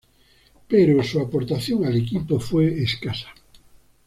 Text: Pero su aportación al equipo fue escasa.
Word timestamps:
Pero 0.67 1.03
su 1.03 1.19
aportación 1.19 1.85
al 1.85 1.95
equipo 1.95 2.39
fue 2.39 2.65
escasa. 2.81 3.27